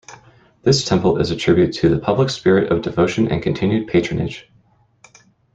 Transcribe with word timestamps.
This 0.63 0.83
temple 0.83 1.17
is 1.19 1.29
a 1.29 1.35
tribute 1.35 1.73
to 1.73 1.87
the 1.89 1.99
public 1.99 2.31
spirit 2.31 2.71
of 2.71 2.81
devotion 2.81 3.27
and 3.27 3.39
continued 3.43 3.87
patronage. 3.87 4.49